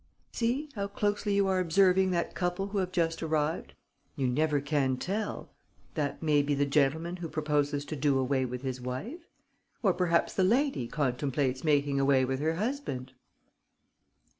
[0.31, 3.75] See, how closely you are observing that couple who have just arrived.
[4.15, 5.51] You never can tell:
[5.93, 9.27] that may be the gentleman who proposes to do away with his wife?
[9.83, 13.13] Or perhaps the lady contemplates making away with her husband?"